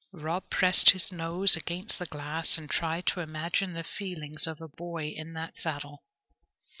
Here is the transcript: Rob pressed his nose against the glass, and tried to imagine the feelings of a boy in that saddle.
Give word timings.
Rob 0.13 0.49
pressed 0.49 0.89
his 0.89 1.11
nose 1.11 1.55
against 1.55 1.99
the 1.99 2.07
glass, 2.07 2.57
and 2.57 2.67
tried 2.67 3.05
to 3.05 3.19
imagine 3.19 3.73
the 3.73 3.83
feelings 3.83 4.47
of 4.47 4.59
a 4.59 4.67
boy 4.67 5.09
in 5.15 5.33
that 5.33 5.55
saddle. 5.59 6.01